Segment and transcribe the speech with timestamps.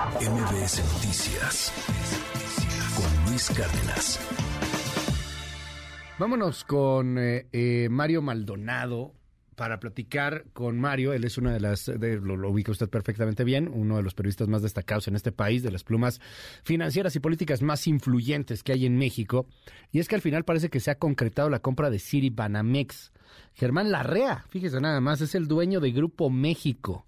[0.00, 1.72] MBS Noticias
[2.96, 4.18] con Luis Cárdenas.
[6.18, 9.12] Vámonos con eh, eh, Mario Maldonado
[9.56, 11.12] para platicar con Mario.
[11.12, 14.48] Él es una de las, lo, lo, ubica usted perfectamente bien, uno de los periodistas
[14.48, 16.18] más destacados en este país, de las plumas
[16.62, 19.48] financieras y políticas más influyentes que hay en México.
[19.92, 23.12] Y es que al final parece que se ha concretado la compra de City Banamex.
[23.52, 27.04] Germán Larrea, fíjese nada más, es el dueño de Grupo México.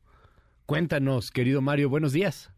[0.66, 2.52] Cuéntanos, querido Mario, buenos días.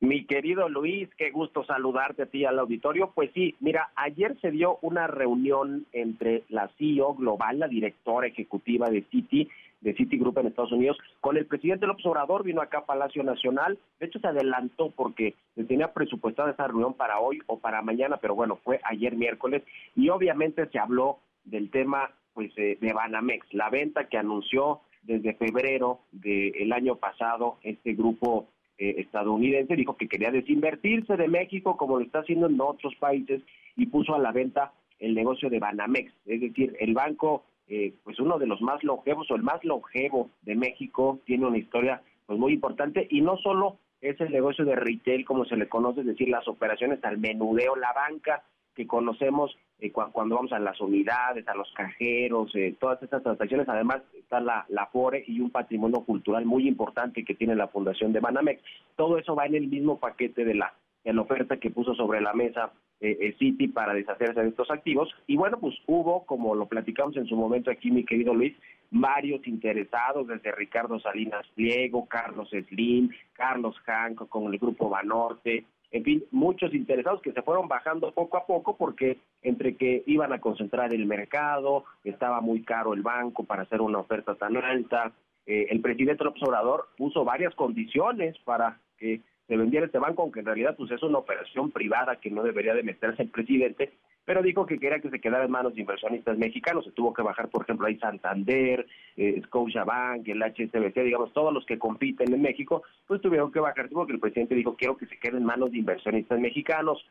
[0.00, 3.12] Mi querido Luis, qué gusto saludarte a ti al auditorio.
[3.14, 8.90] Pues sí, mira, ayer se dio una reunión entre la CEO global, la directora ejecutiva
[8.90, 9.48] de Citi,
[9.80, 13.78] de Group en Estados Unidos, con el presidente López Obrador, vino acá a Palacio Nacional,
[14.00, 18.16] de hecho se adelantó porque se tenía presupuestada esa reunión para hoy o para mañana,
[18.16, 19.62] pero bueno, fue ayer miércoles,
[19.94, 26.00] y obviamente se habló del tema pues de Banamex, la venta que anunció desde febrero
[26.10, 28.48] del año pasado este grupo
[28.78, 33.42] eh, estadounidense, dijo que quería desinvertirse de México como lo está haciendo en otros países
[33.76, 38.18] y puso a la venta el negocio de Banamex, es decir, el banco, eh, pues
[38.18, 42.38] uno de los más longevos o el más longevo de México, tiene una historia pues
[42.38, 46.06] muy importante y no solo es el negocio de retail como se le conoce, es
[46.06, 48.42] decir, las operaciones al menudeo, la banca
[48.76, 53.68] que conocemos eh, cuando vamos a las unidades, a los cajeros, eh, todas estas transacciones.
[53.68, 58.12] Además está la, la FORE y un patrimonio cultural muy importante que tiene la Fundación
[58.12, 58.62] de Banamex.
[58.94, 62.20] Todo eso va en el mismo paquete de la, de la oferta que puso sobre
[62.20, 65.08] la mesa eh, Citi para deshacerse de estos activos.
[65.26, 68.54] Y bueno, pues hubo, como lo platicamos en su momento aquí, mi querido Luis,
[68.90, 76.04] varios interesados, desde Ricardo Salinas Pliego, Carlos Slim, Carlos Hanco con el grupo Banorte, en
[76.04, 80.40] fin, muchos interesados que se fueron bajando poco a poco porque entre que iban a
[80.40, 85.12] concentrar el mercado, estaba muy caro el banco para hacer una oferta tan alta,
[85.46, 90.40] eh, el presidente López Obrador puso varias condiciones para que se vendiera este banco, aunque
[90.40, 93.92] en realidad pues es una operación privada que no debería de meterse el presidente,
[94.26, 96.84] pero dijo que quería que se quedara en manos de inversionistas mexicanos.
[96.84, 98.84] Se tuvo que bajar, por ejemplo, ahí Santander,
[99.16, 103.88] eh, Scotiabank, el HSBC, digamos, todos los que compiten en México, pues tuvieron que bajar,
[103.88, 107.06] porque el presidente dijo, quiero que se quede en manos de inversionistas mexicanos.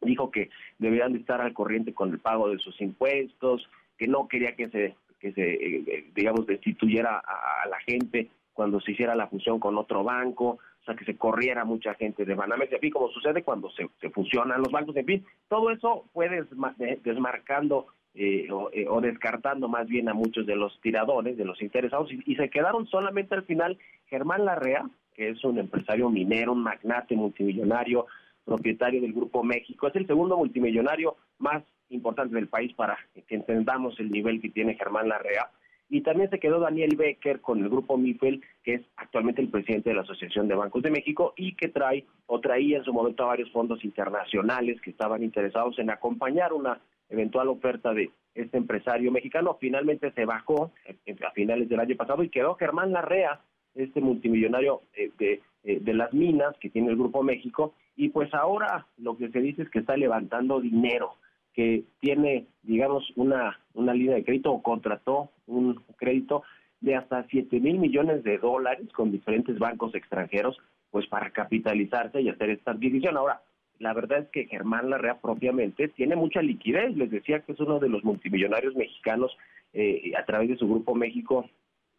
[0.00, 3.68] Dijo que deberían de estar al corriente con el pago de sus impuestos,
[3.98, 8.80] que no quería que se, que se eh, eh, digamos, destituyera a la gente cuando
[8.80, 12.34] se hiciera la fusión con otro banco o sea, que se corriera mucha gente de
[12.34, 16.28] Banamex, en fin, como sucede cuando se, fusionan los bancos, en fin, todo eso fue
[17.02, 22.12] desmarcando eh, eh, o, descartando más bien a muchos de los tiradores, de los interesados,
[22.12, 23.78] y, se quedaron solamente al final
[24.08, 24.84] Germán Larrea,
[25.14, 28.06] que es un empresario minero, un magnate multimillonario,
[28.44, 33.98] propietario del Grupo México, es el segundo multimillonario más importante del país para que entendamos
[34.00, 35.48] el nivel que tiene Germán Larrea,
[35.88, 39.90] y también se quedó Daniel Becker con el grupo MIFEL, que es actualmente el presidente
[39.90, 43.24] de la Asociación de Bancos de México y que trae o traía en su momento
[43.24, 49.12] a varios fondos internacionales que estaban interesados en acompañar una eventual oferta de este empresario
[49.12, 49.56] mexicano.
[49.60, 50.72] Finalmente se bajó
[51.24, 53.40] a finales del año pasado y quedó Germán Larrea,
[53.74, 57.74] este multimillonario eh, de, eh, de las minas que tiene el Grupo México.
[57.96, 61.16] Y pues ahora lo que se dice es que está levantando dinero
[61.54, 66.42] que tiene, digamos, una, una línea de crédito o contrató un crédito
[66.80, 70.58] de hasta 7 mil millones de dólares con diferentes bancos extranjeros,
[70.90, 73.16] pues para capitalizarse y hacer esta adquisición.
[73.16, 73.40] Ahora,
[73.78, 76.96] la verdad es que Germán Larrea propiamente tiene mucha liquidez.
[76.96, 79.36] Les decía que es uno de los multimillonarios mexicanos
[79.72, 81.48] eh, a través de su grupo México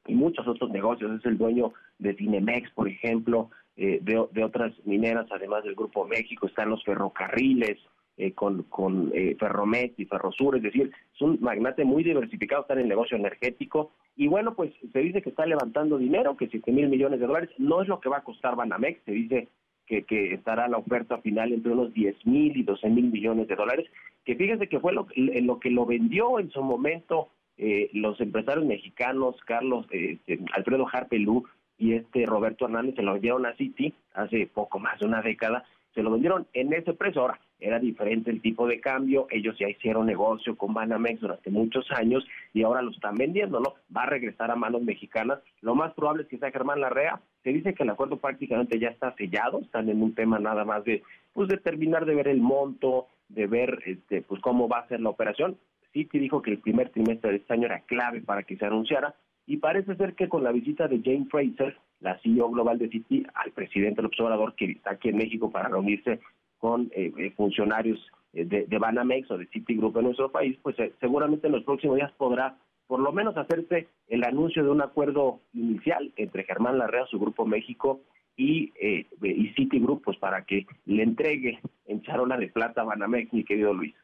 [0.05, 1.19] y muchos otros negocios.
[1.19, 6.05] Es el dueño de Cinemex, por ejemplo, eh, de, de otras mineras, además del grupo
[6.05, 6.47] México.
[6.47, 7.77] Están los ferrocarriles,
[8.17, 12.73] eh, con, con eh, Ferromet y Ferrosur, es decir, es un magnate muy diversificado, está
[12.73, 13.91] en el negocio energético.
[14.15, 17.49] Y bueno, pues se dice que está levantando dinero, que 7 mil millones de dólares,
[17.57, 19.47] no es lo que va a costar Banamex, se dice
[19.85, 23.55] que, que estará la oferta final entre unos 10 mil y 12 mil millones de
[23.55, 23.85] dólares,
[24.23, 28.65] que fíjense que fue lo, lo que lo vendió en su momento eh, los empresarios
[28.65, 31.45] mexicanos, Carlos, este, Alfredo Harpelú
[31.77, 35.63] y este Roberto Hernández, se lo vendieron a Citi hace poco más de una década,
[35.95, 37.21] se lo vendieron en ese precio.
[37.21, 41.89] Ahora, era diferente el tipo de cambio, ellos ya hicieron negocio con Banamex durante muchos
[41.92, 43.75] años y ahora lo están vendiendo, ¿no?
[43.95, 45.39] Va a regresar a manos mexicanas.
[45.62, 47.21] Lo más probable es que sea Germán Larrea.
[47.44, 50.83] Se dice que el acuerdo prácticamente ya está sellado, están en un tema nada más
[50.83, 51.01] de,
[51.33, 55.00] pues, de terminar de ver el monto, de ver, este, pues, cómo va a ser
[55.00, 55.57] la operación.
[55.94, 59.15] Citi dijo que el primer trimestre de este año era clave para que se anunciara
[59.47, 63.25] y parece ser que con la visita de Jane Fraser, la CEO global de Citi,
[63.33, 66.19] al presidente López Obrador, que está aquí en México para reunirse
[66.57, 68.00] con eh, eh, funcionarios
[68.33, 71.97] eh, de, de, Banamex o de Citigroup en nuestro país, pues seguramente en los próximos
[71.97, 72.57] días podrá
[72.88, 77.45] por lo menos hacerse el anuncio de un acuerdo inicial entre Germán Larrea, su Grupo
[77.45, 78.01] México,
[78.38, 83.31] y, eh, y Citigroup, pues para que le entregue en charola de plata a Banamex,
[83.33, 83.95] mi querido Luis.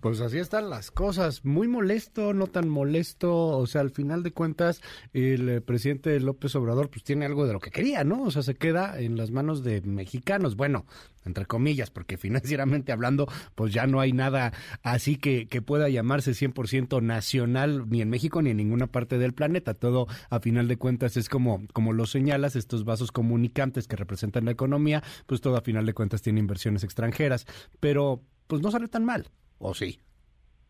[0.00, 1.44] Pues así están las cosas.
[1.44, 3.34] Muy molesto, no tan molesto.
[3.58, 4.80] O sea, al final de cuentas,
[5.12, 8.22] el eh, presidente López Obrador, pues tiene algo de lo que quería, ¿no?
[8.22, 10.54] O sea, se queda en las manos de mexicanos.
[10.54, 10.86] Bueno,
[11.24, 14.52] entre comillas, porque financieramente hablando, pues ya no hay nada
[14.82, 19.34] así que, que pueda llamarse 100% nacional ni en México ni en ninguna parte del
[19.34, 19.74] planeta.
[19.74, 24.44] Todo, a final de cuentas, es como, como lo señalas, estos vasos comunicantes que representan
[24.44, 27.46] la economía, pues todo a final de cuentas tiene inversiones extranjeras.
[27.80, 29.28] Pero, pues no sale tan mal.
[29.58, 29.98] ¿O sí?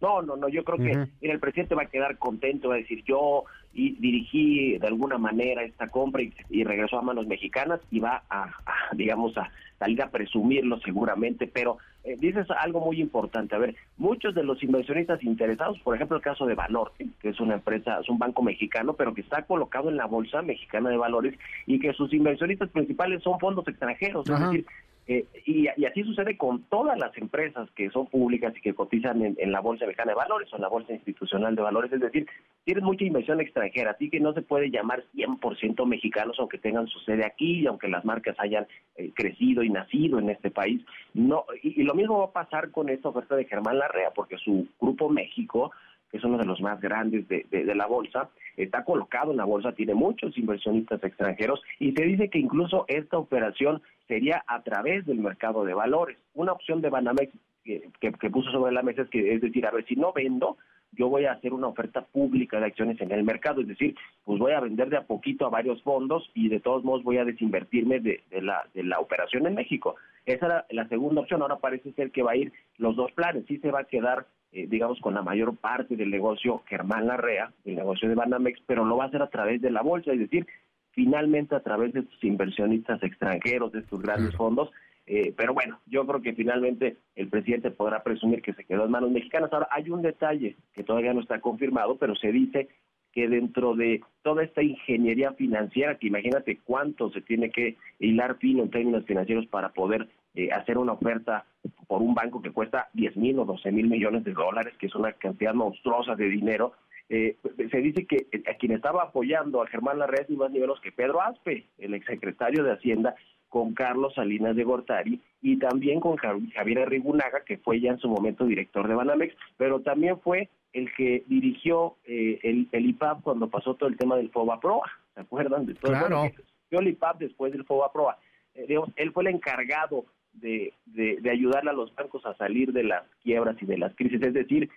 [0.01, 3.03] No, no, no, yo creo que el presidente va a quedar contento, va a decir
[3.05, 3.45] yo
[3.75, 8.49] y dirigí de alguna manera esta compra y, regresó a manos mexicanas y va a,
[8.95, 14.35] digamos, a salir a presumirlo seguramente, pero eh, dices algo muy importante, a ver, muchos
[14.35, 18.09] de los inversionistas interesados, por ejemplo el caso de Banorte, que es una empresa, es
[18.09, 21.35] un banco mexicano, pero que está colocado en la Bolsa Mexicana de Valores
[21.67, 24.67] y que sus inversionistas principales son fondos extranjeros, es decir,
[25.11, 29.53] eh, y, así sucede con todas las empresas que son públicas y que cotizan en,
[29.53, 31.91] la Bolsa Mexicana de Valores o en la Bolsa Institucional de Valores.
[31.91, 32.27] Es decir,
[32.65, 36.99] tienen mucha inversión extranjera, así que no se puede llamar 100% mexicanos aunque tengan su
[37.01, 38.67] sede aquí y aunque las marcas hayan
[38.97, 40.85] eh, crecido y nacido en este país.
[41.15, 44.69] No, y, lo mismo va a pasar con esta oferta de Germán Larrea, porque su
[44.79, 45.73] Grupo México
[46.13, 49.73] es uno de los más grandes de, de, la bolsa, está colocado en la bolsa,
[49.73, 55.19] tiene muchos inversionistas extranjeros y se dice que incluso esta operación sería a través del
[55.19, 56.17] mercado de valores.
[56.35, 57.33] Una opción de Banamex
[57.65, 60.57] que, que, puso sobre la mesa es que, es decir, a ver, si no vendo,
[60.93, 63.95] yo voy a hacer una oferta pública de acciones en el mercado, es decir,
[64.25, 67.19] pues voy a vender de a poquito a varios fondos y de todos modos voy
[67.19, 69.97] a desinvertirme de, de, la, de la operación en México.
[70.25, 73.45] Esa era la segunda opción, ahora parece ser que va a ir los dos planes,
[73.47, 77.53] sí se va a quedar, eh, digamos, con la mayor parte del negocio Germán Larrea,
[77.65, 80.19] el negocio de Banamex, pero lo va a hacer a través de la bolsa, es
[80.19, 80.47] decir,
[80.93, 84.71] finalmente a través de estos inversionistas extranjeros, de estos grandes fondos.
[85.07, 88.91] Eh, pero bueno, yo creo que finalmente el presidente podrá presumir que se quedó en
[88.91, 89.53] manos mexicanas.
[89.53, 92.69] Ahora, hay un detalle que todavía no está confirmado, pero se dice
[93.13, 98.63] que dentro de toda esta ingeniería financiera, que imagínate cuánto se tiene que hilar fino
[98.63, 101.45] en términos financieros para poder eh, hacer una oferta
[101.89, 104.95] por un banco que cuesta 10 mil o 12 mil millones de dólares, que es
[104.95, 106.75] una cantidad monstruosa de dinero,
[107.09, 110.61] eh, se dice que eh, a quien estaba apoyando a Germán Larrea ni más ni
[110.61, 113.17] menos que Pedro Aspe, el exsecretario de Hacienda,
[113.49, 118.09] con Carlos Salinas de Gortari y también con Javier Arrigunaga, que fue ya en su
[118.09, 123.49] momento director de Banamex, pero también fue el que dirigió eh, el, el, IPAP cuando
[123.49, 125.67] pasó todo el tema del FOBA-PROA, ¿se acuerdan?
[125.67, 126.31] De todo claro.
[126.71, 128.19] el IPAP después del FOBA-PROA.
[128.55, 130.05] él fue el encargado
[130.41, 133.95] de, de, de ayudarle a los bancos a salir de las quiebras y de las
[133.95, 134.69] crisis, es decir,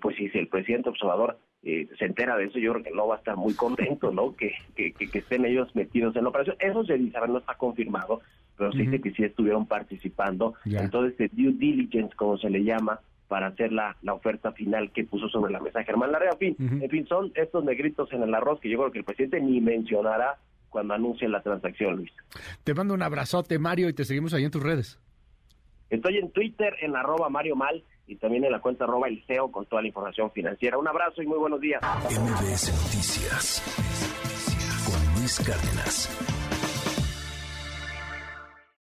[0.00, 3.16] pues si el presidente observador eh, se entera de eso, yo creo que no va
[3.16, 4.34] a estar muy contento, ¿no?
[4.34, 6.56] Que, que, que, estén ellos metidos en la operación.
[6.58, 8.20] Eso se dice, no está confirmado,
[8.56, 12.64] pero se dice que sí estuvieron participando en todo este due diligence, como se le
[12.64, 16.32] llama, para hacer la, la oferta final que puso sobre la mesa Germán Larrea.
[16.32, 19.04] En fin, en fin, son estos negritos en el arroz que yo creo que el
[19.04, 20.38] presidente ni mencionará
[20.70, 22.10] cuando anuncie la transacción, Luis.
[22.64, 24.98] Te mando un abrazote, Mario, y te seguimos ahí en tus redes.
[25.90, 29.50] Estoy en Twitter, en arroba Mario Mal, y también en la cuenta arroba el CEO
[29.50, 30.78] con toda la información financiera.
[30.78, 31.80] Un abrazo y muy buenos días.
[31.82, 33.62] MBS Noticias
[34.86, 36.39] con Luis Cárdenas.